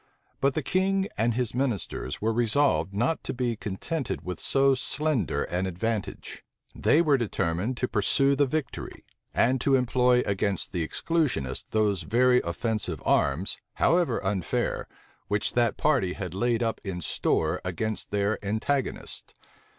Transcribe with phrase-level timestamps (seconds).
[0.39, 5.43] But the king and his ministers were resolved not to be contented with so slender
[5.43, 6.43] an advantage.
[6.73, 12.41] They were determined to pursue the victory, and to employ against the exclusionists those very
[12.43, 14.87] offensive arms, however unfair,
[15.27, 19.35] which that party had laid up in store against their antagonists.